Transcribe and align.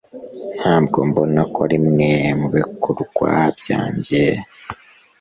Ntabwo 0.57 0.97
mbona 1.09 1.41
ko 1.53 1.57
arimwe 1.67 2.09
mubikorwa 2.39 3.31
byanjye 3.59 4.21